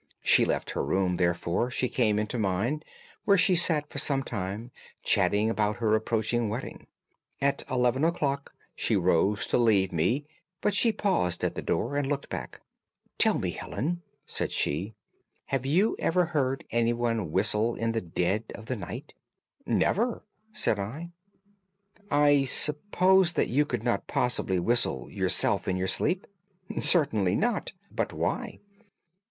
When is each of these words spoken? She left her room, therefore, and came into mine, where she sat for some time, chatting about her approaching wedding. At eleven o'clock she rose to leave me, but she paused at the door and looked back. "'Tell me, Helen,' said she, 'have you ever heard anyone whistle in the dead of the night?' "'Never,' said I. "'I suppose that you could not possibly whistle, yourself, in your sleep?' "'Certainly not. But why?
She 0.23 0.45
left 0.45 0.71
her 0.71 0.83
room, 0.83 1.17
therefore, 1.17 1.65
and 1.65 1.91
came 1.91 2.17
into 2.17 2.39
mine, 2.39 2.81
where 3.23 3.37
she 3.37 3.55
sat 3.55 3.87
for 3.87 3.99
some 3.99 4.23
time, 4.23 4.71
chatting 5.03 5.47
about 5.47 5.75
her 5.77 5.93
approaching 5.93 6.49
wedding. 6.49 6.87
At 7.39 7.63
eleven 7.69 8.03
o'clock 8.03 8.51
she 8.75 8.95
rose 8.95 9.45
to 9.45 9.59
leave 9.59 9.93
me, 9.93 10.25
but 10.59 10.73
she 10.73 10.91
paused 10.91 11.43
at 11.43 11.53
the 11.53 11.61
door 11.61 11.97
and 11.97 12.07
looked 12.07 12.29
back. 12.29 12.61
"'Tell 13.19 13.37
me, 13.37 13.51
Helen,' 13.51 14.01
said 14.25 14.51
she, 14.51 14.95
'have 15.45 15.67
you 15.67 15.95
ever 15.99 16.25
heard 16.25 16.65
anyone 16.71 17.31
whistle 17.31 17.75
in 17.75 17.91
the 17.91 18.01
dead 18.01 18.45
of 18.55 18.65
the 18.65 18.75
night?' 18.75 19.13
"'Never,' 19.67 20.23
said 20.51 20.79
I. 20.79 21.11
"'I 22.09 22.45
suppose 22.45 23.33
that 23.33 23.49
you 23.49 23.67
could 23.67 23.83
not 23.83 24.07
possibly 24.07 24.59
whistle, 24.59 25.11
yourself, 25.11 25.67
in 25.67 25.77
your 25.77 25.87
sleep?' 25.87 26.25
"'Certainly 26.79 27.35
not. 27.35 27.73
But 27.91 28.11
why? 28.11 28.61